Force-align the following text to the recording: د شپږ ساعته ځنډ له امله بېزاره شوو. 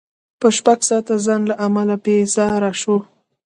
د 0.39 0.41
شپږ 0.57 0.79
ساعته 0.87 1.15
ځنډ 1.25 1.43
له 1.49 1.55
امله 1.65 1.95
بېزاره 2.03 2.71
شوو. 2.81 2.97